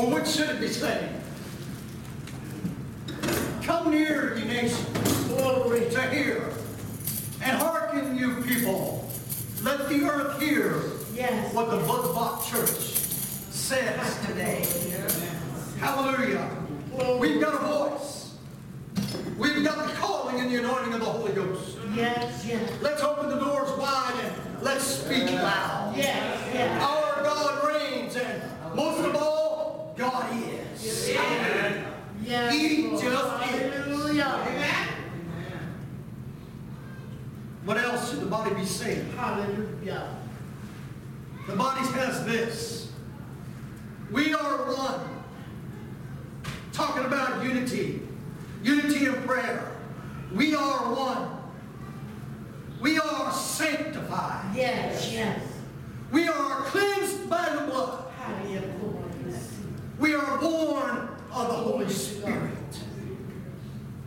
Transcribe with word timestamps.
Or 0.00 0.06
what 0.08 0.26
should 0.26 0.48
it 0.48 0.60
be 0.60 0.68
saying? 0.68 1.10
Come 3.62 3.90
near, 3.90 4.34
ye 4.38 4.46
nations, 4.46 5.24
glory 5.26 5.90
to 5.90 6.10
hear. 6.10 6.54
And 7.42 7.58
hearken, 7.58 8.16
you 8.16 8.36
people. 8.36 9.10
Let 9.62 9.90
the 9.90 10.02
earth 10.04 10.40
hear 10.40 10.82
Yes. 11.14 11.52
what 11.52 11.70
the 11.70 11.76
blood-bought 11.76 12.46
church 12.46 12.70
says 13.50 14.18
today. 14.26 14.66
Hallelujah. 15.78 16.48
We've 17.18 17.38
got 17.38 17.52
a 17.52 17.58
voice. 17.58 18.32
We've 19.36 19.62
got 19.62 19.86
the 19.86 19.92
calling 19.96 20.40
and 20.40 20.50
the 20.50 20.60
anointing 20.60 20.94
of 20.94 21.00
the 21.00 21.06
Holy 21.06 21.32
Ghost. 21.32 21.76
Yes, 21.94 22.46
yes. 22.46 22.70
Let's 22.80 23.02
open 23.02 23.28
the 23.28 23.36
doors 23.38 23.70
wide 23.78 24.14
and 24.24 24.62
let's 24.62 24.84
speak 24.84 25.30
loud. 25.30 25.92
Yes, 25.94 26.40
yes. 26.54 26.82
Our 26.82 27.22
God 27.22 27.68
reigns, 27.68 28.16
and 28.16 28.42
most 28.74 29.04
of 29.04 29.14
all, 29.16 29.39
God 30.00 30.32
is. 30.34 31.10
Yes, 32.24 32.54
He 32.54 32.86
Lord. 32.88 33.02
just 33.02 33.54
is. 33.54 33.74
Hallelujah. 33.74 34.86
What 37.66 37.76
else 37.76 38.10
should 38.10 38.20
the 38.20 38.26
body 38.26 38.54
be 38.54 38.64
saying? 38.64 39.12
Hallelujah. 39.12 40.16
The 41.46 41.54
body 41.54 41.80
has 41.92 42.24
this. 42.24 42.90
We 44.10 44.32
are 44.32 44.72
one. 44.72 45.22
Talking 46.72 47.04
about 47.04 47.44
unity. 47.44 48.00
Unity 48.62 49.04
in 49.04 49.14
prayer. 49.24 49.70
We 50.34 50.54
are 50.54 50.94
one. 50.94 51.28
We 52.80 52.98
are 52.98 53.30
sanctified. 53.32 54.56
Yes, 54.56 55.12
yes. 55.12 55.42
We 56.10 56.26
are 56.26 56.62
cleansed 56.62 57.28
by 57.28 57.50
the 57.54 57.70
blood. 57.70 58.04
Hallelujah. 58.18 58.62
We 60.00 60.14
are 60.14 60.38
born 60.38 61.10
of 61.30 61.48
the 61.48 61.54
Holy 61.54 61.88
Spirit. 61.90 62.48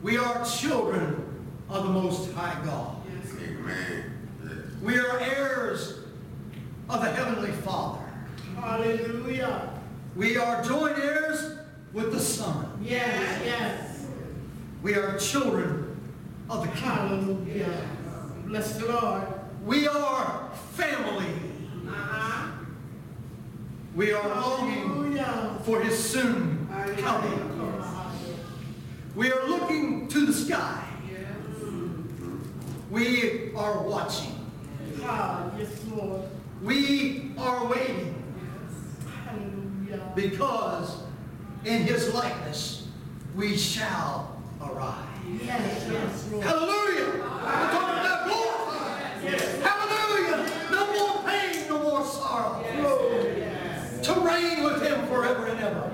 We 0.01 0.17
are 0.17 0.43
children 0.43 1.23
of 1.69 1.83
the 1.83 1.89
Most 1.91 2.33
High 2.33 2.59
God. 2.65 2.97
Amen. 3.39 4.79
We 4.81 4.97
are 4.97 5.19
heirs 5.19 5.99
of 6.89 6.99
the 6.99 7.11
Heavenly 7.11 7.51
Father. 7.51 8.03
Hallelujah. 8.59 9.69
We 10.15 10.35
are 10.35 10.63
joint 10.63 10.97
heirs 10.97 11.59
with 11.93 12.11
the 12.11 12.19
Son. 12.19 12.75
Yes, 12.81 13.41
yes. 13.45 14.07
We 14.81 14.95
are 14.95 15.19
children 15.19 15.95
of 16.49 16.61
the 16.63 16.69
kingdom. 16.69 17.45
Hallelujah. 17.45 17.87
Bless 18.47 18.77
the 18.77 18.87
Lord. 18.87 19.27
We 19.63 19.87
are 19.87 20.49
family. 20.71 21.33
Uh-huh. 21.87 22.52
We 23.95 24.11
are 24.11 24.27
longing 24.27 25.17
for 25.63 25.81
His 25.81 25.97
soon 25.97 26.67
coming. 26.97 27.49
We 29.15 29.31
are 29.31 29.45
looking 29.47 30.07
to 30.07 30.25
the 30.25 30.33
sky. 30.33 30.83
We 32.89 33.51
are 33.55 33.81
watching. 33.83 34.49
God, 34.99 35.59
yes, 35.59 35.69
Lord. 35.91 36.21
We 36.61 37.31
are 37.37 37.67
waiting 37.67 38.13
because 40.15 40.97
in 41.65 41.83
His 41.83 42.13
likeness 42.13 42.87
we 43.35 43.57
shall 43.57 44.41
arrive. 44.61 45.07
Yes, 45.41 45.87
yes, 45.91 46.29
Hallelujah! 46.43 47.11
We're 47.13 47.71
talking 47.71 47.99
about 47.99 48.27
glorified. 48.27 49.23
Hallelujah! 49.63 50.69
No 50.71 50.93
more 50.93 51.23
pain, 51.23 51.67
no 51.67 51.81
more 51.81 52.05
sorrow. 52.05 52.63
To 54.03 54.13
reign 54.19 54.63
with 54.63 54.83
Him 54.83 55.07
forever 55.07 55.47
and 55.47 55.59
ever. 55.59 55.91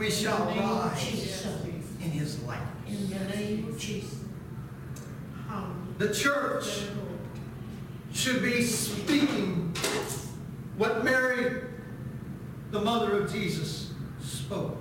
We 0.00 0.10
shall 0.10 0.48
In 0.48 0.56
the 0.56 0.62
name 0.62 0.70
of 0.70 0.84
rise 0.86 1.46
in 2.02 2.10
His 2.10 2.42
likeness. 2.44 2.88
In 2.88 3.10
the 3.10 3.36
name 3.36 3.68
of 3.68 3.78
Jesus. 3.78 4.18
The 5.98 6.14
church 6.14 6.84
should 8.10 8.42
be 8.42 8.62
speaking 8.62 9.74
what 10.78 11.04
Mary, 11.04 11.64
the 12.70 12.80
mother 12.80 13.20
of 13.20 13.30
Jesus, 13.30 13.92
spoke. 14.22 14.78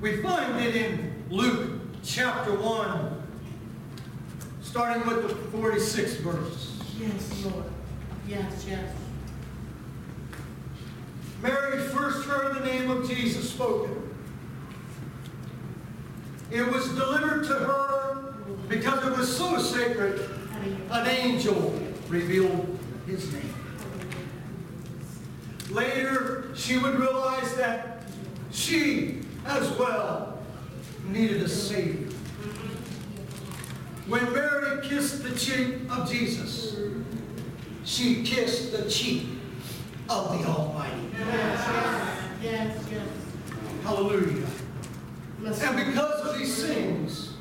We 0.00 0.22
find 0.22 0.64
it 0.64 0.76
in 0.76 1.24
Luke 1.28 1.80
chapter 2.04 2.54
1, 2.54 3.22
starting 4.62 5.04
with 5.04 5.26
the 5.26 5.58
46th 5.58 6.18
verse. 6.18 6.80
Yes, 6.96 7.44
Lord. 7.44 7.64
Yes, 8.28 8.66
yes. 8.68 9.03
Mary 11.44 11.78
first 11.78 12.26
heard 12.26 12.56
the 12.56 12.60
name 12.60 12.90
of 12.90 13.06
Jesus 13.06 13.50
spoken. 13.50 14.10
It 16.50 16.66
was 16.66 16.88
delivered 16.94 17.44
to 17.48 17.52
her 17.52 18.34
because 18.66 19.06
it 19.06 19.14
was 19.14 19.36
so 19.36 19.58
sacred, 19.58 20.26
an 20.90 21.06
angel 21.06 21.78
revealed 22.08 22.78
his 23.06 23.30
name. 23.30 23.54
Later, 25.68 26.48
she 26.54 26.78
would 26.78 26.98
realize 26.98 27.54
that 27.56 28.04
she 28.50 29.20
as 29.44 29.70
well 29.72 30.42
needed 31.08 31.42
a 31.42 31.48
Savior. 31.48 32.08
When 34.06 34.32
Mary 34.32 34.88
kissed 34.88 35.22
the 35.22 35.38
cheek 35.38 35.80
of 35.90 36.10
Jesus, 36.10 36.74
she 37.84 38.22
kissed 38.22 38.72
the 38.72 38.88
cheek 38.88 39.33
of 40.08 40.38
the 40.38 40.48
Almighty. 40.48 41.08
Yes, 42.42 42.84
yes. 42.90 43.08
Hallelujah. 43.82 44.46
Bless 45.38 45.62
And 45.62 45.76
because 45.76 46.20
of 46.20 46.38
these 46.38 46.64
things, 46.64 47.34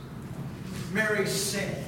Mary 0.91 1.27
said, 1.27 1.83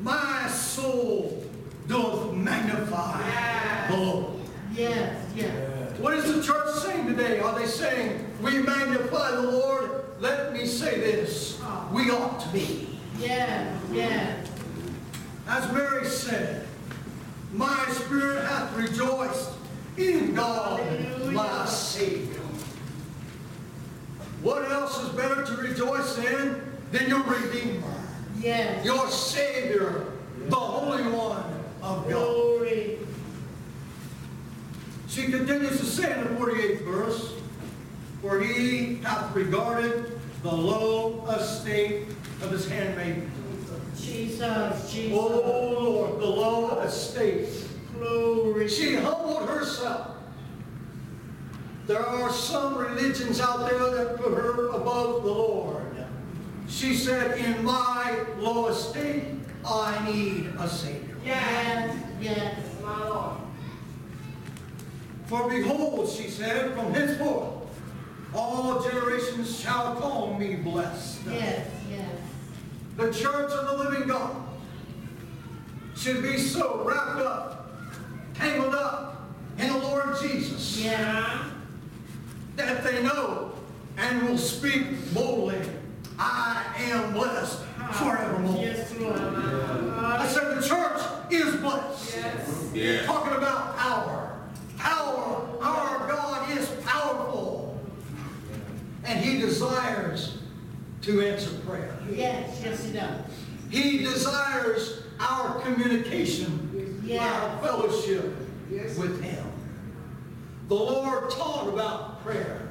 My 0.00 0.48
soul 0.48 1.44
doth 1.86 2.34
magnify 2.34 3.88
the 3.90 3.96
Lord. 3.96 4.40
Yes, 4.72 5.26
yes. 5.34 5.98
What 5.98 6.14
is 6.14 6.32
the 6.32 6.42
church 6.42 6.74
saying 6.76 7.06
today? 7.06 7.40
Are 7.40 7.58
they 7.58 7.66
saying, 7.66 8.26
We 8.42 8.62
magnify 8.62 9.32
the 9.32 9.42
Lord? 9.42 10.04
Let 10.20 10.52
me 10.52 10.66
say 10.66 11.00
this. 11.00 11.58
Oh. 11.62 11.88
We 11.92 12.10
ought 12.10 12.40
to 12.40 12.48
be. 12.50 12.88
Yes, 13.18 13.76
yes. 13.92 14.48
As 15.46 15.72
Mary 15.72 16.06
said, 16.06 16.66
My 17.52 17.86
spirit 17.90 18.44
hath 18.44 18.76
rejoiced 18.76 19.50
in 19.96 20.34
God, 20.34 20.80
my 21.32 21.64
Savior. 21.66 22.40
What 24.42 24.70
else 24.70 25.02
is 25.02 25.08
better 25.10 25.44
to 25.44 25.56
rejoice 25.56 26.16
in 26.18 26.62
than 26.92 27.08
your 27.08 27.22
Redeemer? 27.22 27.92
Yes. 28.38 28.84
your 28.84 29.08
Savior, 29.08 30.06
the 30.48 30.56
Holy 30.56 31.02
One 31.02 31.42
of 31.82 32.04
God. 32.04 32.08
Glory. 32.08 32.98
She 35.08 35.24
continues 35.24 35.78
to 35.80 35.84
say 35.84 36.18
in 36.18 36.24
the 36.24 36.40
48th 36.40 36.84
verse, 36.84 37.34
For 38.22 38.40
he 38.40 38.96
hath 39.02 39.34
regarded 39.34 40.20
the 40.42 40.52
low 40.52 41.26
estate 41.30 42.06
of 42.42 42.50
his 42.52 42.68
handmaid. 42.68 43.28
Jesus, 44.10 44.92
Jesus. 44.92 45.18
Oh 45.18 45.76
Lord, 45.78 46.20
the 46.20 46.26
low 46.26 46.80
estate. 46.80 47.48
Glory. 47.96 48.68
She 48.68 48.96
humbled 48.96 49.48
herself. 49.48 50.16
There 51.86 52.04
are 52.04 52.30
some 52.30 52.78
religions 52.78 53.40
out 53.40 53.68
there 53.68 53.90
that 53.90 54.16
put 54.16 54.32
her 54.32 54.68
above 54.68 55.24
the 55.24 55.30
Lord. 55.30 55.82
She 56.68 56.94
said, 56.94 57.38
In 57.38 57.64
my 57.64 58.24
low 58.38 58.68
estate, 58.68 59.24
I 59.64 60.10
need 60.10 60.46
a 60.58 60.68
Savior. 60.68 61.16
Yes, 61.24 61.96
yes. 62.20 62.58
My 62.82 63.08
Lord. 63.08 63.36
For 65.26 65.48
behold, 65.48 66.08
she 66.08 66.28
said, 66.28 66.74
from 66.74 66.92
henceforth 66.92 67.60
all 68.34 68.82
generations 68.82 69.58
shall 69.60 69.96
call 69.96 70.38
me 70.38 70.56
blessed. 70.56 71.20
Yes, 71.28 71.68
yes. 71.90 72.19
The 72.96 73.12
church 73.12 73.50
of 73.52 73.66
the 73.78 73.84
living 73.84 74.08
God 74.08 74.36
should 75.96 76.22
be 76.22 76.36
so 76.38 76.82
wrapped 76.84 77.20
up, 77.20 77.70
tangled 78.34 78.74
up 78.74 79.28
in 79.58 79.68
the 79.68 79.78
Lord 79.78 80.16
Jesus 80.20 80.78
Yeah. 80.78 81.44
that 82.56 82.84
they 82.84 83.02
know 83.02 83.52
and 83.96 84.22
will 84.28 84.38
speak 84.38 85.12
boldly, 85.14 85.60
I 86.18 86.64
am 86.78 87.12
blessed 87.12 87.58
forevermore. 87.92 88.62
Yes, 88.62 88.92
Lord. 88.98 89.18
I 89.18 90.26
said 90.26 90.56
the 90.56 90.66
church 90.66 91.00
is 91.30 91.56
blessed. 91.56 92.74
Yeah. 92.74 93.04
Talking 93.06 93.34
about 93.34 93.76
power. 93.76 94.38
Power. 94.78 95.46
Our 95.62 96.08
God 96.08 96.56
is 96.56 96.68
powerful. 96.84 97.78
And 99.04 99.24
he 99.24 99.38
desires 99.40 100.38
to 101.02 101.20
answer 101.22 101.50
prayer. 101.66 101.89
Yes, 102.14 102.60
yes, 102.64 102.84
he 102.84 102.92
does. 102.92 103.20
He 103.70 103.98
desires 103.98 105.02
our 105.20 105.60
communication, 105.60 107.00
Yeah. 107.04 107.24
our 107.26 107.62
fellowship 107.62 108.36
with 108.70 109.22
him. 109.22 109.44
The 110.68 110.74
Lord 110.74 111.30
taught 111.30 111.68
about 111.68 112.22
prayer. 112.24 112.68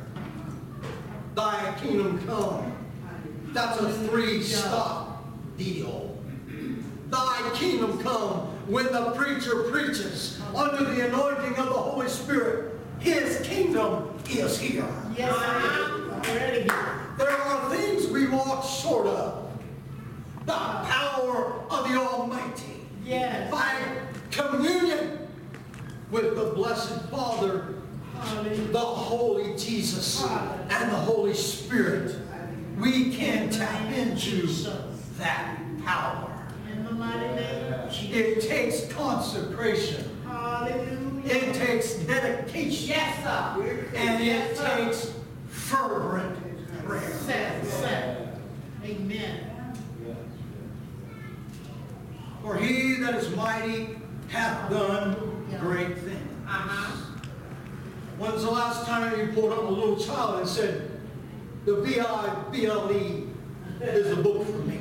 Thy 1.35 1.73
kingdom 1.81 2.25
come. 2.25 2.73
That's 3.53 3.79
a 3.79 3.91
three-stop 4.07 5.23
deal. 5.57 6.17
Thy 7.09 7.51
kingdom 7.55 7.99
come 7.99 8.47
when 8.67 8.85
the 8.91 9.11
preacher 9.11 9.63
preaches 9.71 10.39
under 10.55 10.83
the 10.83 11.07
anointing 11.07 11.55
of 11.57 11.65
the 11.65 11.73
Holy 11.73 12.07
Spirit. 12.07 12.75
His 12.99 13.45
kingdom 13.47 14.13
is 14.29 14.59
here. 14.59 14.85
Yes, 15.17 15.35
sir. 15.35 16.21
Ready. 16.35 16.69
There 17.19 17.29
are 17.29 17.69
things 17.69 18.07
we 18.07 18.27
walk 18.29 18.63
short 18.63 19.05
of. 19.05 19.51
The 20.45 20.53
power 20.53 21.61
of 21.69 21.89
the 21.89 21.95
Almighty. 21.99 22.87
Yes. 23.03 23.51
By 23.51 23.75
communion 24.31 25.27
with 26.11 26.37
the 26.37 26.51
Blessed 26.55 27.09
Father, 27.09 27.75
Hallelujah. 28.17 28.71
the 28.71 28.79
Holy 28.79 29.57
Jesus, 29.57 30.23
and 30.23 30.91
the 30.91 30.95
Holy 30.95 31.33
Spirit, 31.33 32.15
we 32.79 33.13
can 33.13 33.49
tap 33.49 33.91
into 33.91 34.47
that 35.17 35.57
power. 35.83 36.47
In 36.71 36.85
the 36.85 36.91
mighty 36.91 37.35
name. 37.35 37.73
It 38.13 38.41
takes 38.47 38.87
consecration. 38.93 40.05
Hallelujah. 40.25 41.25
It 41.25 41.53
takes 41.53 41.95
dedication. 41.95 42.87
Yes, 42.87 43.23
sir. 43.25 43.85
And 43.93 44.23
it 44.23 44.25
Yes, 44.25 44.57
takes 44.57 45.13
fervent 45.49 46.48
prayer. 46.89 47.11
Set, 47.11 47.65
set. 47.65 48.39
Amen. 48.83 49.45
For 52.41 52.55
he 52.57 52.95
that 52.95 53.15
is 53.15 53.35
mighty 53.35 53.97
hath 54.29 54.69
done 54.69 55.15
great 55.59 55.97
things. 55.97 56.31
Uh-huh. 56.47 56.95
When's 58.17 58.43
the 58.43 58.51
last 58.51 58.85
time 58.85 59.19
you 59.19 59.33
pulled 59.33 59.53
up 59.53 59.59
a 59.59 59.71
little 59.71 59.97
child 59.97 60.39
and 60.39 60.49
said, 60.49 60.89
the 61.65 61.75
B-I-B-L-E 61.75 63.27
is 63.81 64.11
a 64.17 64.21
book 64.21 64.45
for 64.45 64.57
me? 64.59 64.77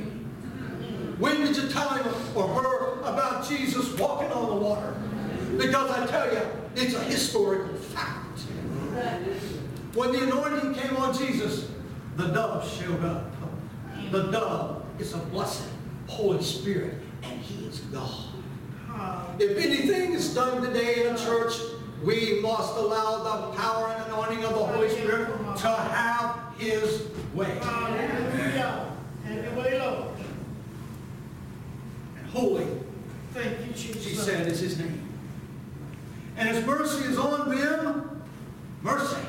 When 1.19 1.41
did 1.41 1.57
you 1.57 1.69
tell 1.69 1.91
him 1.91 2.07
or 2.35 2.49
her 2.49 3.01
about 3.01 3.47
Jesus 3.49 3.93
walking 3.99 4.31
on 4.31 4.49
the 4.51 4.57
water? 4.57 4.95
Because 5.57 5.91
I 5.91 6.07
tell 6.07 6.33
you, 6.33 6.41
it's 6.77 6.95
a 6.95 7.03
historical 7.03 7.75
fact. 7.75 8.41
When 9.95 10.13
the 10.13 10.23
anointing 10.23 10.75
came 10.75 10.97
on 10.97 11.13
Jesus, 11.17 11.69
the 12.19 12.27
dove 12.27 12.69
showed 12.69 13.05
up. 13.05 13.31
The 14.11 14.25
dove 14.25 14.85
is 14.99 15.15
a 15.15 15.19
blessed 15.19 15.69
Holy 16.09 16.43
Spirit, 16.43 16.95
and 17.23 17.41
he 17.41 17.65
is 17.67 17.79
God. 17.81 18.25
If 19.39 19.57
anything 19.57 20.15
is 20.15 20.35
done 20.35 20.61
today 20.63 21.07
in 21.07 21.15
a 21.15 21.19
church, 21.19 21.55
we 22.03 22.41
must 22.41 22.77
allow 22.77 23.23
the 23.23 23.57
power 23.57 23.87
and 23.89 24.13
anointing 24.13 24.45
of 24.45 24.51
the 24.51 24.65
Holy 24.65 24.89
Spirit 24.89 25.29
to 25.59 25.69
have 25.69 26.37
his 26.59 27.07
way. 27.35 27.59
Hallelujah. 27.63 28.93
Have 29.25 29.45
your 29.45 29.55
way, 29.55 29.79
Lord. 29.79 30.09
And 32.19 32.27
holy, 32.31 32.67
Thank 33.33 33.61
you, 33.65 33.73
Jesus. 33.73 34.03
she 34.03 34.15
said, 34.17 34.49
is 34.49 34.59
his 34.59 34.79
name. 34.79 35.07
And 36.37 36.49
his 36.49 36.67
mercy 36.67 37.05
is 37.05 37.17
on 37.19 37.49
them, 37.49 38.23
mercy, 38.83 39.23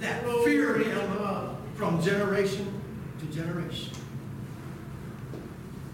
that 0.00 0.24
fear 0.44 0.78
him 0.78 1.18
from 1.78 2.02
generation 2.02 2.82
to 3.20 3.26
generation. 3.26 3.92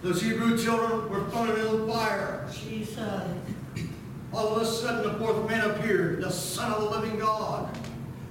Those 0.00 0.22
Hebrew 0.22 0.56
children 0.56 1.10
were 1.10 1.28
thrown 1.28 1.50
into 1.50 1.62
the 1.62 1.92
fire. 1.92 2.48
Jesus. 2.50 2.98
All 4.32 4.56
of 4.56 4.62
a 4.62 4.66
sudden, 4.66 5.12
the 5.12 5.18
fourth 5.18 5.48
man 5.48 5.70
appeared, 5.70 6.22
the 6.22 6.30
Son 6.30 6.72
of 6.72 6.80
the 6.80 6.98
living 6.98 7.18
God. 7.18 7.68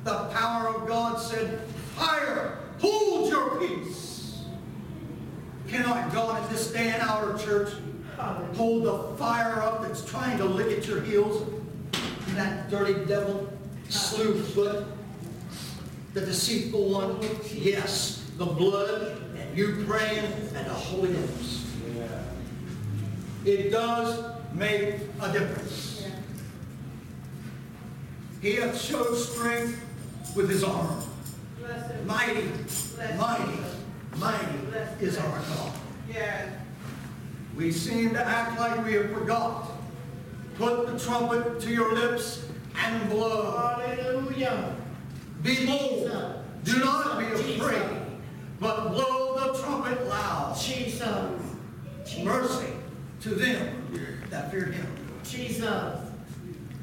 The 0.03 0.25
power 0.33 0.75
of 0.75 0.87
God 0.87 1.17
said, 1.17 1.61
Fire, 1.95 2.57
hold 2.79 3.29
your 3.29 3.59
peace. 3.59 4.41
Cannot 5.67 6.11
God 6.11 6.43
in 6.43 6.51
this 6.51 6.71
day 6.71 6.89
and 6.89 7.03
hour, 7.03 7.37
church, 7.37 7.71
hold 8.55 8.83
the 8.83 9.15
fire 9.17 9.61
up 9.61 9.83
that's 9.83 10.03
trying 10.03 10.39
to 10.39 10.45
lick 10.45 10.75
at 10.77 10.87
your 10.87 11.01
heels? 11.01 11.47
That 12.29 12.69
dirty 12.71 13.05
devil, 13.05 13.47
slew 13.89 14.41
foot, 14.41 14.85
the 16.13 16.21
deceitful 16.21 16.89
one? 16.89 17.19
Yes, 17.51 18.29
the 18.37 18.45
blood, 18.45 19.21
and 19.37 19.57
you 19.57 19.83
praying, 19.87 20.25
and 20.55 20.65
the 20.65 20.73
Holy 20.73 21.13
Ghost. 21.13 21.65
It 23.45 23.71
does 23.71 24.35
make 24.53 24.95
a 25.21 25.31
difference. 25.31 26.05
He 28.41 28.55
hath 28.55 28.79
showed 28.79 29.15
strength 29.15 29.81
with 30.35 30.49
his 30.49 30.63
arm. 30.63 31.01
Mighty, 32.05 32.49
mighty, 33.17 33.59
mighty 34.17 34.57
is 34.99 35.17
our 35.17 35.39
God. 35.39 35.73
We 37.55 37.71
seem 37.71 38.13
to 38.13 38.25
act 38.25 38.59
like 38.59 38.83
we 38.85 38.93
have 38.93 39.11
forgot. 39.11 39.71
Put 40.55 40.87
the 40.87 40.99
trumpet 40.99 41.59
to 41.61 41.69
your 41.69 41.93
lips 41.93 42.45
and 42.75 43.09
blow. 43.09 43.51
Hallelujah. 43.57 44.75
Be 45.43 45.65
bold. 45.65 46.09
Do 46.63 46.79
not 46.79 47.19
be 47.19 47.25
afraid, 47.25 47.83
but 48.59 48.89
blow 48.91 49.35
the 49.35 49.59
trumpet 49.59 50.07
loud. 50.07 50.57
Jesus. 50.57 51.41
Mercy 52.23 52.73
to 53.21 53.29
them 53.29 54.25
that 54.29 54.51
fear 54.51 54.65
him. 54.65 54.87
Jesus. 55.23 55.99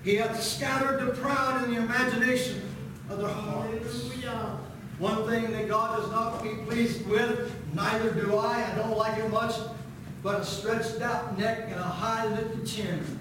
He 0.03 0.17
hath 0.17 0.43
scattered 0.43 1.07
the 1.07 1.13
proud 1.21 1.65
in 1.65 1.75
the 1.75 1.81
imagination 1.81 2.63
of 3.09 3.19
their 3.19 3.29
hearts. 3.29 4.09
Hallelujah. 4.09 4.59
One 4.99 5.27
thing 5.27 5.51
that 5.53 5.69
God 5.69 5.99
does 5.99 6.11
not 6.11 6.43
be 6.43 6.51
pleased 6.67 7.07
with, 7.09 7.55
neither 7.75 8.11
do 8.13 8.37
I, 8.37 8.71
I 8.71 8.75
don't 8.77 8.97
like 8.97 9.19
it 9.19 9.31
much, 9.31 9.55
but 10.23 10.41
a 10.41 10.45
stretched 10.45 11.01
out 11.01 11.39
neck 11.39 11.69
and 11.71 11.81
a 11.81 11.83
high 11.83 12.27
lifted 12.27 12.67
chin. 12.67 13.19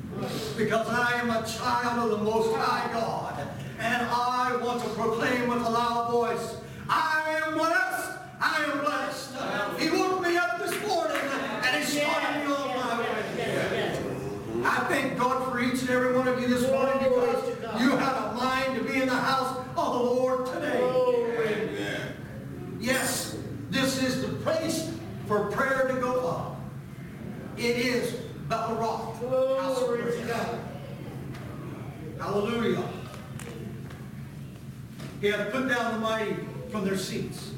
Because 0.57 0.87
I 0.89 1.13
am 1.19 1.29
a 1.29 1.47
child 1.47 2.11
of 2.11 2.19
the 2.19 2.25
Most 2.25 2.53
High 2.55 2.91
God, 2.91 3.39
and 3.79 4.01
I 4.07 4.38
want 4.57 4.81
to 4.83 4.89
proclaim 4.89 5.47
with 5.47 5.65
a 5.65 5.69
loud 5.69 6.11
voice, 6.11 6.55
I 6.89 7.41
am 7.45 7.53
blessed, 7.57 8.17
I 8.41 8.63
am 8.65 8.79
blessed. 8.79 9.79
He 9.79 9.89
woke 9.89 10.21
me 10.21 10.37
up 10.37 10.59
this 10.59 10.87
morning, 10.87 11.17
and 11.63 11.83
he 11.83 11.99
started 11.99 12.45
me 12.47 12.53
on 12.53 12.67
my 12.75 12.99
way. 12.99 14.65
I 14.65 14.85
thank 14.89 15.17
God 15.17 15.51
for 15.51 15.59
each 15.59 15.81
and 15.81 15.89
every 15.89 16.13
one 16.15 16.27
of 16.27 16.39
you 16.39 16.47
this 16.47 16.69
morning 16.69 16.97
because 16.99 17.47
you 17.81 17.91
have 17.91 18.31
a 18.31 18.35
mind 18.35 18.75
to 18.75 18.83
be 18.83 19.01
in 19.01 19.07
the 19.07 19.15
house 19.15 19.57
of 19.57 19.93
the 19.93 19.99
Lord 19.99 20.45
today. 20.47 20.79
Glory. 20.79 21.69
Yeah. 21.79 21.99
Yes, 22.79 23.37
this 23.69 24.01
is 24.03 24.21
the 24.21 24.33
place 24.39 24.91
for 25.27 25.49
prayer 25.51 25.87
to 25.87 26.01
go 26.01 26.27
up. 26.27 26.59
It 27.57 27.77
is 27.77 28.13
Bethel 28.47 28.75
Rock. 28.75 29.15
House 29.61 29.81
of 29.81 29.87
Glory 29.87 30.03
to 30.03 30.11
Prayer. 30.11 30.27
God. 30.27 30.59
Hallelujah. 32.19 32.83
He 35.29 35.35
hath 35.35 35.51
put 35.51 35.69
down 35.69 35.93
the 35.93 35.99
mighty 35.99 36.35
from 36.71 36.85
their 36.85 36.97
seats 36.97 37.51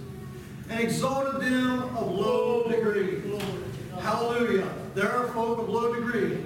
and 0.70 0.78
exalted 0.82 1.40
them 1.40 1.96
of 1.96 2.12
low 2.12 2.70
degree. 2.70 3.22
Glory 3.22 3.40
to 3.40 3.92
God. 3.92 4.01
Hallelujah. 4.01 4.74
There 4.94 5.10
are 5.10 5.30
folk 5.30 5.60
of 5.60 5.70
low 5.70 5.96
degree. 5.96 6.38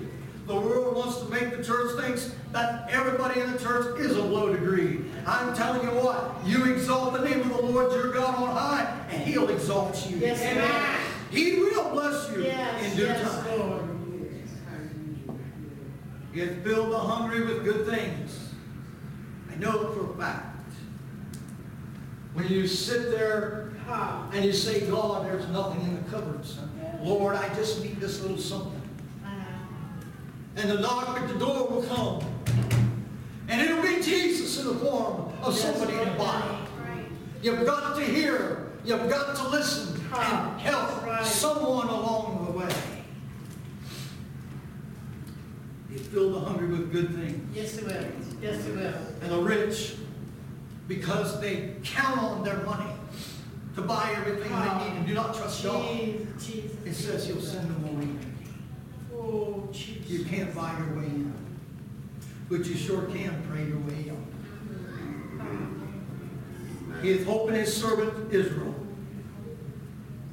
The 0.46 0.56
world 0.56 0.96
wants 0.96 1.18
to 1.22 1.30
make 1.30 1.58
the 1.58 1.64
church 1.64 2.00
thinks 2.00 2.36
that 2.52 2.88
everybody 2.92 3.42
in 3.42 3.52
the 3.52 3.58
church 3.58 4.00
is 4.02 4.16
of 4.16 4.26
low 4.26 4.54
degree. 4.54 5.04
I'm 5.26 5.56
telling 5.56 5.82
you 5.82 5.96
what, 6.00 6.36
you 6.46 6.72
exalt 6.72 7.14
the 7.14 7.28
name 7.28 7.42
of 7.42 7.58
the 7.58 7.64
Lord 7.64 7.92
your 7.92 8.14
God 8.14 8.36
on 8.36 8.56
high, 8.56 8.96
and 9.10 9.24
he'll 9.24 9.50
exalt 9.50 10.08
you. 10.08 10.18
Yes, 10.18 10.40
Amen. 10.44 11.00
He 11.32 11.56
will 11.56 11.90
bless 11.90 12.30
you 12.30 12.44
Yes, 12.44 12.84
in 12.92 12.98
due 12.98 13.06
yes, 13.06 13.34
time. 13.34 13.60
Lord. 13.60 13.90
He 16.34 16.42
hath 16.42 16.64
filled 16.64 16.92
the 16.92 17.00
hungry 17.00 17.48
with 17.48 17.64
good 17.64 17.88
things. 17.88 18.52
I 19.52 19.56
know 19.56 19.92
for 19.92 20.14
a 20.14 20.18
fact. 20.18 20.55
When 22.36 22.50
you 22.50 22.68
sit 22.68 23.12
there 23.12 23.72
ah, 23.88 24.30
and 24.34 24.44
you 24.44 24.52
say, 24.52 24.88
God, 24.90 25.26
there's 25.26 25.48
nothing 25.48 25.82
in 25.82 26.04
the 26.04 26.12
cupboards. 26.12 26.60
Lord, 27.02 27.36
I 27.36 27.48
just 27.56 27.82
need 27.82 28.00
this 28.00 28.22
little 28.22 28.38
something. 28.38 28.82
And 30.58 30.70
the 30.70 30.80
knock 30.80 31.18
at 31.18 31.30
the 31.30 31.40
door 31.40 31.68
will 31.68 31.84
come. 31.84 32.22
And 33.48 33.62
it'll 33.62 33.82
be 33.82 34.02
Jesus 34.02 34.60
in 34.60 34.68
the 34.68 34.76
form 34.76 35.32
of 35.42 35.56
somebody 35.56 35.94
in 35.94 36.10
the 36.10 36.16
body. 36.16 36.58
You've 37.42 37.66
got 37.66 37.96
to 37.96 38.04
hear, 38.04 38.72
you've 38.84 39.10
got 39.10 39.36
to 39.38 39.48
listen 39.50 40.02
and 40.14 40.60
help 40.60 41.24
someone 41.24 41.88
along 41.88 42.48
the 42.48 42.60
way. 42.60 42.74
You 45.90 46.00
fill 46.00 46.34
the 46.34 46.40
hungry 46.42 46.68
with 46.68 46.92
good 46.92 47.16
things. 47.16 47.56
Yes, 47.56 47.78
He 47.78 47.86
will. 47.86 48.06
Yes, 48.42 48.66
He 48.66 48.72
will. 48.72 48.94
And 49.22 49.32
the 49.32 49.38
rich, 49.38 49.96
because 50.88 51.40
they 51.42 51.74
count 51.84 52.20
on 52.20 52.44
their 52.44 52.58
money 52.58 52.92
to 53.76 53.82
buy 53.82 54.14
everything 54.16 54.52
they 54.52 54.90
need 54.90 54.98
and 54.98 55.08
do 55.08 55.14
not 55.14 55.36
trust 55.36 55.64
God. 55.64 55.84
Jesus, 55.84 56.46
Jesus. 56.48 56.72
It 56.86 56.94
says 56.94 57.28
he'll 57.28 57.42
send 57.42 57.70
them 57.70 57.84
away. 57.86 58.08
Oh, 59.14 59.68
Jesus. 59.72 60.10
You 60.10 60.26
can't 60.26 60.54
buy 60.56 60.76
your 60.78 60.98
way 60.98 61.06
in. 61.06 61.34
But 62.50 62.66
you 62.66 62.76
sure 62.76 63.04
can 63.04 63.44
pray 63.50 63.66
your 63.66 63.80
way 63.80 64.10
in. 64.10 64.26
He 67.02 67.18
hath 67.18 67.26
hope 67.26 67.50
in 67.50 67.56
his 67.56 67.76
servant 67.76 68.34
Israel. 68.34 68.74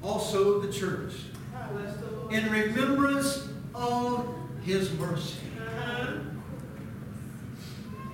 Also 0.02 0.61
the 0.61 0.73
church. 0.73 1.12
Bless 1.73 1.97
the 1.97 2.06
Lord. 2.06 2.32
In 2.32 2.50
remembrance 2.50 3.49
of 3.75 4.26
his 4.62 4.92
mercy. 4.92 5.38
Uh-huh. 5.59 6.18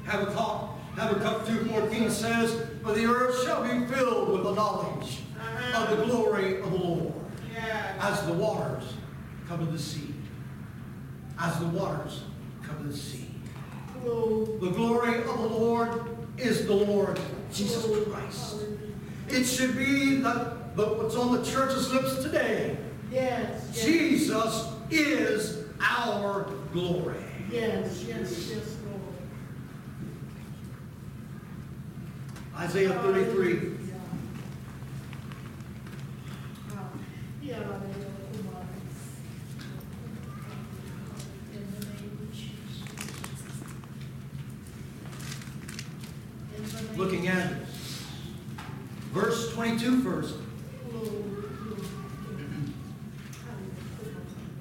Have 0.05 0.23
a 0.23 0.31
Habakkuk, 0.31 0.68
Habakkuk 0.99 1.47
2.14 1.47 2.11
says, 2.11 2.67
For 2.83 2.93
the 2.93 3.07
earth 3.07 3.45
shall 3.45 3.63
be 3.63 3.87
filled 3.87 4.31
with 4.31 4.43
the 4.43 4.53
knowledge 4.53 5.21
uh-huh. 5.39 5.85
of 5.85 5.97
the 5.97 6.05
glory 6.05 6.61
of 6.61 6.73
the 6.73 6.79
Lord, 6.79 7.13
as 8.01 8.27
the 8.27 8.33
waters 8.33 8.95
cover 9.47 9.65
the 9.65 9.79
sea. 9.79 10.15
As 11.39 11.59
the 11.61 11.67
waters 11.67 12.25
cover 12.63 12.85
the 12.85 12.97
sea. 12.97 13.31
The 14.03 14.73
glory 14.75 15.19
of 15.19 15.39
the 15.39 15.49
Lord 15.49 16.17
is 16.37 16.67
the 16.67 16.75
Lord 16.75 17.19
Jesus 17.53 17.87
Christ. 18.09 18.57
It 19.29 19.45
should 19.45 19.77
be 19.77 20.17
that 20.17 20.59
but 20.79 20.97
what's 20.97 21.17
on 21.17 21.33
the 21.33 21.45
church's 21.45 21.93
lips 21.93 22.23
today. 22.23 22.77
Yes. 23.11 23.69
yes. 23.73 23.85
Jesus 23.85 24.73
is 24.91 25.65
our 25.81 26.49
glory. 26.73 27.17
Yes, 27.51 28.05
yes, 28.07 28.51
yes, 28.51 28.77
Lord. 28.87 29.03
Isaiah 32.48 32.48
33. 32.48 32.48
Hallelujah. 32.48 32.48
Ah, 32.48 32.48
yeah, 32.48 32.48
hallelujah. 32.48 32.48
In 32.48 32.48
the 32.48 32.48
name 32.48 32.48
of 32.48 32.48
Jesus. 32.48 32.48
In 32.48 32.48
the 32.67 33.13
name 33.13 33.79
Looking 46.97 47.29
at 47.29 47.53
verse 49.13 49.53
22 49.55 50.03
first. 50.03 50.35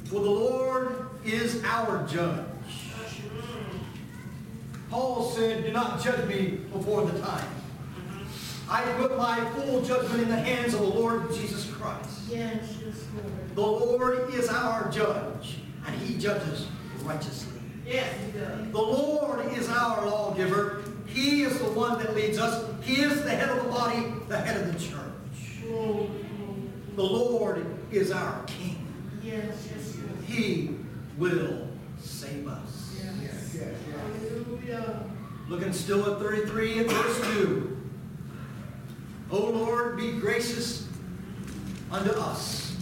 For 0.05 0.19
the 0.21 0.29
Lord 0.29 1.07
is 1.25 1.63
our 1.63 2.05
judge. 2.07 2.45
Paul 4.91 5.31
said, 5.31 5.65
Do 5.65 5.71
not 5.71 6.01
judge 6.01 6.27
me 6.29 6.59
before 6.71 7.05
the 7.07 7.19
time. 7.19 7.47
I 8.69 8.83
put 8.97 9.17
my 9.17 9.39
full 9.51 9.81
judgment 9.81 10.23
in 10.23 10.29
the 10.29 10.35
hands 10.35 10.73
of 10.73 10.81
the 10.81 10.87
Lord 10.87 11.33
Jesus 11.33 11.69
Christ. 11.71 12.21
Yes, 12.29 12.65
yes, 12.85 13.05
Lord. 13.15 13.55
The 13.55 13.61
Lord 13.61 14.33
is 14.33 14.49
our 14.49 14.89
judge, 14.91 15.59
and 15.85 16.01
he 16.01 16.17
judges 16.17 16.67
righteously. 17.03 17.61
Yes, 17.85 18.13
he 18.25 18.37
does. 18.37 18.71
The 18.71 18.81
Lord 18.81 19.45
is 19.53 19.69
our 19.69 20.05
lawgiver. 20.05 20.83
He 21.05 21.43
is 21.43 21.57
the 21.59 21.71
one 21.71 21.97
that 21.99 22.13
leads 22.13 22.37
us. 22.37 22.65
He 22.83 23.01
is 23.01 23.23
the 23.23 23.29
head 23.29 23.49
of 23.49 23.63
the 23.63 23.69
body, 23.71 24.03
the 24.27 24.37
head 24.37 24.59
of 24.61 24.73
the 24.73 24.79
church. 24.79 25.61
Glory, 25.63 26.09
glory. 26.09 26.15
The 26.95 27.03
Lord 27.03 27.65
is 27.91 28.11
our 28.11 28.43
king. 28.43 28.85
Yes, 29.23 29.69
yes, 29.73 29.95
Lord. 29.95 30.25
He 30.25 30.75
will 31.17 31.69
save 31.99 32.47
us. 32.47 32.99
Yes. 33.21 33.57
Hallelujah. 33.57 35.03
Looking 35.47 35.71
still 35.71 36.13
at 36.13 36.19
33 36.19 36.79
and 36.79 36.91
verse 36.91 37.21
2. 37.33 37.66
O 39.29 39.39
Lord, 39.39 39.97
be 39.97 40.13
gracious 40.13 40.87
unto 41.91 42.11
us, 42.11 42.75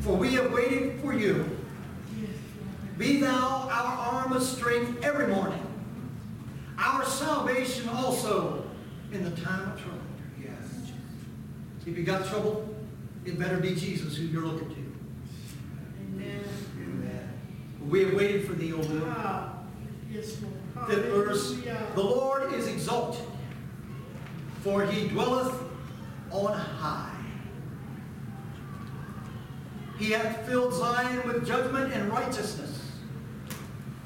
for 0.00 0.14
we 0.14 0.34
have 0.34 0.52
waited 0.52 1.00
for 1.00 1.14
you. 1.14 1.56
Be 2.98 3.20
thou 3.20 3.68
our 3.70 4.22
arm 4.22 4.32
of 4.32 4.42
strength 4.42 5.02
every 5.02 5.28
morning, 5.28 5.64
our 6.78 7.04
salvation 7.04 7.88
also 7.88 8.64
in 9.10 9.24
the 9.24 9.30
time 9.40 9.72
of 9.72 9.80
trouble. 9.80 10.00
Yes. 10.38 10.92
If 11.86 11.96
you 11.96 12.04
got 12.04 12.26
trouble, 12.26 12.68
it 13.24 13.38
better 13.38 13.56
be 13.56 13.74
Jesus 13.74 14.16
who 14.16 14.24
you're 14.24 14.44
looking 14.44 14.68
to. 14.68 14.74
Amen. 16.14 16.44
Amen. 16.76 17.28
We 17.88 18.04
have 18.04 18.14
waited 18.14 18.46
for 18.46 18.52
thee, 18.52 18.74
O 18.74 18.76
Lord. 18.76 19.02
Ah, 19.06 19.54
yes, 20.12 20.36
Lord. 20.42 20.90
Fifth 20.90 21.06
verse, 21.06 21.54
the 21.94 22.02
Lord 22.02 22.52
is 22.52 22.66
exalted, 22.66 23.24
for 24.62 24.84
he 24.84 25.08
dwelleth 25.08 25.54
on 26.30 26.52
high. 26.52 27.10
He 29.98 30.12
hath 30.12 30.46
filled 30.46 30.72
Zion 30.72 31.26
with 31.26 31.46
judgment 31.46 31.92
and 31.92 32.10
righteousness, 32.10 32.92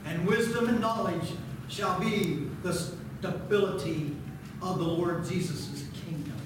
and 0.05 0.27
wisdom 0.27 0.69
and 0.69 0.81
knowledge 0.81 1.33
shall 1.69 1.99
be 2.01 2.49
the 2.63 2.73
stability 2.73 4.17
of 4.61 4.79
the 4.79 4.85
Lord 4.85 5.25
Jesus' 5.25 5.85
kingdom. 6.05 6.37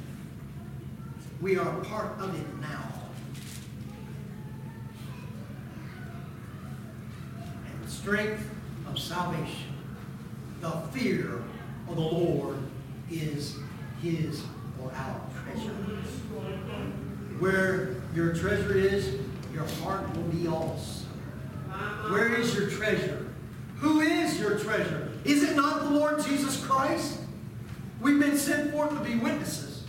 We 1.40 1.56
are 1.56 1.72
part 1.80 2.18
of 2.18 2.34
it 2.38 2.60
now. 2.60 2.92
And 7.70 7.84
the 7.84 7.90
strength 7.90 8.48
of 8.86 8.98
salvation. 8.98 9.72
The 10.60 10.70
fear 10.92 11.42
of 11.88 11.96
the 11.96 12.02
Lord 12.02 12.58
is 13.10 13.56
his 14.02 14.42
or 14.82 14.92
our 14.92 15.20
treasure. 15.42 15.70
Where 17.38 17.96
your 18.14 18.34
treasure 18.34 18.76
is, 18.76 19.18
your 19.54 19.66
heart 19.82 20.14
will 20.16 20.24
be 20.24 20.48
also. 20.48 21.06
Where 22.10 22.34
is 22.34 22.54
your 22.54 22.68
treasure? 22.68 23.26
Who 23.76 24.00
is 24.00 24.40
your 24.40 24.58
treasure? 24.58 25.12
Is 25.24 25.42
it 25.44 25.54
not 25.54 25.84
the 25.84 25.90
Lord 25.90 26.24
Jesus 26.24 26.64
Christ? 26.64 27.20
We've 28.00 28.18
been 28.18 28.36
sent 28.36 28.72
forth 28.72 28.90
to 28.90 29.00
be 29.00 29.16
witnesses 29.16 29.84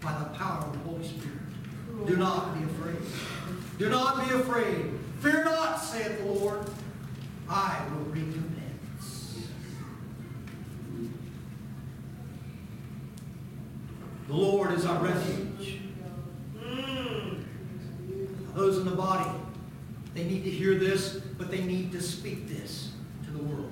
by 0.00 0.12
the 0.18 0.26
power 0.36 0.64
of 0.64 0.72
the 0.72 0.78
Holy 0.90 1.04
Spirit. 1.04 2.06
Do 2.06 2.16
not 2.16 2.58
be 2.58 2.64
afraid. 2.64 2.96
Do 3.78 3.88
not 3.88 4.28
be 4.28 4.34
afraid. 4.34 4.98
Fear 5.20 5.44
not, 5.44 5.76
saith 5.76 6.18
the 6.18 6.26
Lord. 6.26 6.68
I 7.48 7.80
will 7.90 8.04
recompense. 8.06 8.61
The 14.32 14.38
Lord 14.38 14.72
is 14.72 14.86
our 14.86 14.98
refuge. 14.98 15.80
Those 18.54 18.78
in 18.78 18.86
the 18.86 18.96
body, 18.96 19.30
they 20.14 20.24
need 20.24 20.42
to 20.44 20.50
hear 20.50 20.78
this, 20.78 21.20
but 21.36 21.50
they 21.50 21.60
need 21.60 21.92
to 21.92 22.00
speak 22.00 22.48
this 22.48 22.92
to 23.26 23.30
the 23.30 23.42
world. 23.42 23.70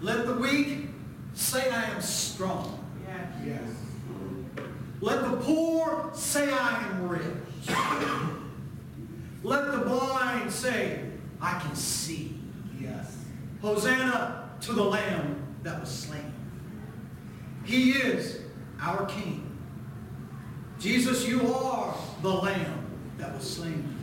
Let 0.00 0.26
the 0.26 0.36
weak 0.36 0.88
say, 1.34 1.70
I 1.70 1.84
am 1.90 2.00
strong. 2.00 2.88
Yes. 3.06 3.26
Yes. 3.44 4.64
Let 5.02 5.30
the 5.30 5.36
poor 5.36 6.10
say, 6.14 6.50
I 6.50 6.86
am 6.86 7.06
rich. 7.06 7.22
Let 9.42 9.72
the 9.72 9.84
blind 9.84 10.50
say, 10.50 11.04
I 11.38 11.58
can 11.58 11.76
see. 11.76 12.34
Yes. 12.80 13.14
Hosanna 13.60 14.52
to 14.62 14.72
the 14.72 14.84
Lamb 14.84 15.42
that 15.64 15.78
was 15.80 15.90
slain. 15.90 16.32
He 17.68 17.90
is 17.90 18.40
our 18.80 19.04
King. 19.04 19.44
Jesus, 20.78 21.28
you 21.28 21.54
are 21.54 21.94
the 22.22 22.30
Lamb 22.30 22.86
that 23.18 23.34
was 23.34 23.48
slain. 23.48 23.94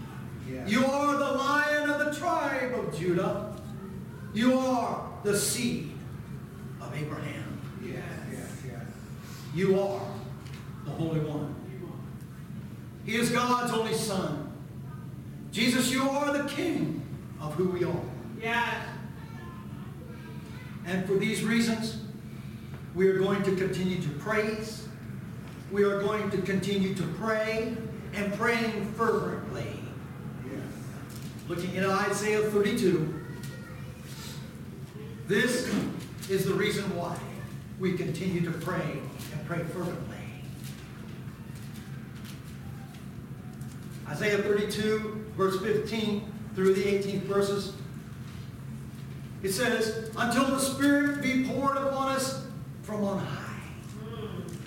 You 0.68 0.86
are 0.86 1.18
the 1.18 1.32
Lion 1.32 1.90
of 1.90 2.06
the 2.06 2.14
tribe 2.14 2.76
of 2.76 2.96
Judah. 2.96 3.56
You 4.36 4.60
are 4.60 5.10
the 5.24 5.36
seed 5.36 5.94
of 6.80 6.96
Abraham. 6.96 7.60
Yes. 7.84 8.04
Yes. 8.32 8.52
Yes. 8.68 8.82
You 9.56 9.80
are 9.80 10.02
the 10.86 10.92
Holy 10.92 11.22
One. 11.22 11.56
He 13.04 13.16
is 13.16 13.32
God's 13.32 13.72
only 13.72 13.96
Son. 13.96 14.54
Jesus, 15.52 15.92
you 15.92 16.08
are 16.08 16.38
the 16.38 16.48
King 16.50 17.02
of 17.42 17.56
who 17.56 17.70
we 17.70 17.84
are. 17.84 18.04
Yes. 18.40 18.76
And 20.86 21.08
for 21.08 21.16
these 21.16 21.44
reasons, 21.44 22.05
we 22.96 23.10
are 23.10 23.20
going 23.20 23.44
to 23.44 23.56
continue 23.56 24.02
to 24.02 24.10
praise. 24.20 24.88
We 25.72 25.84
are 25.84 26.02
going 26.02 26.32
to 26.32 26.42
continue 26.42 26.96
to 26.96 27.04
pray 27.20 27.76
and 28.14 28.34
praying 28.36 28.94
fervently. 28.94 29.68
Yes. 30.46 30.62
Looking 31.50 31.78
at 31.78 31.86
Isaiah 31.86 32.50
32, 32.50 33.14
this 35.28 35.70
is 36.30 36.46
the 36.46 36.54
reason 36.54 36.84
why 36.96 37.18
we 37.80 37.98
continue 37.98 38.42
to 38.42 38.52
pray 38.52 39.00
and 39.34 39.46
pray 39.46 39.60
fervently. 39.60 40.16
Isaiah 44.08 44.38
32, 44.38 45.26
verse 45.36 45.60
15 45.60 46.32
through 46.54 46.76
the 46.76 46.84
18th 46.84 47.24
verses. 47.24 47.74
It 49.44 49.52
says, 49.52 50.12
Until 50.16 50.46
the 50.46 50.60
Spirit 50.60 51.22
be 51.22 51.44
poured 51.44 51.76
upon 51.76 52.10
us 52.10 52.45
from 52.86 53.04
on 53.04 53.18
high. 53.18 53.64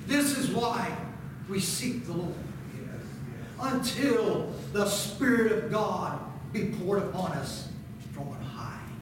This 0.09 0.37
is 0.37 0.51
why 0.51 0.91
we 1.49 1.61
seek 1.61 2.05
the 2.07 2.13
Lord. 2.13 2.35
Until 3.61 4.53
the 4.73 4.87
Spirit 4.87 5.53
of 5.53 5.71
God 5.71 6.19
be 6.53 6.67
poured 6.67 7.03
upon 7.03 7.33
us 7.33 7.69